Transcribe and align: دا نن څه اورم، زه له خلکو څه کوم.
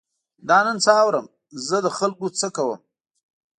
دا 0.47 0.57
نن 0.65 0.77
څه 0.83 0.91
اورم، 1.03 1.25
زه 1.67 1.77
له 1.85 1.91
خلکو 1.97 2.25
څه 2.39 2.47
کوم. 2.55 2.79